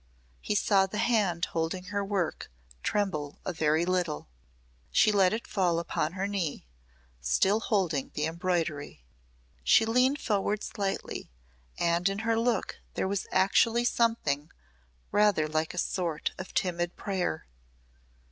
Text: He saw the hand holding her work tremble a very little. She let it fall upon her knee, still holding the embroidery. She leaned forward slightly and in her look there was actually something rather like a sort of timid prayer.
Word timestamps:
He 0.39 0.55
saw 0.55 0.87
the 0.87 0.97
hand 0.97 1.45
holding 1.45 1.83
her 1.93 2.03
work 2.03 2.49
tremble 2.81 3.37
a 3.45 3.53
very 3.53 3.85
little. 3.85 4.27
She 4.91 5.11
let 5.11 5.31
it 5.31 5.45
fall 5.45 5.77
upon 5.77 6.13
her 6.13 6.25
knee, 6.27 6.65
still 7.21 7.59
holding 7.59 8.09
the 8.15 8.25
embroidery. 8.25 9.03
She 9.63 9.85
leaned 9.85 10.19
forward 10.19 10.63
slightly 10.63 11.29
and 11.77 12.09
in 12.09 12.19
her 12.27 12.35
look 12.39 12.79
there 12.95 13.07
was 13.07 13.27
actually 13.31 13.85
something 13.85 14.49
rather 15.11 15.47
like 15.47 15.75
a 15.75 15.77
sort 15.77 16.31
of 16.39 16.55
timid 16.55 16.95
prayer. 16.95 17.45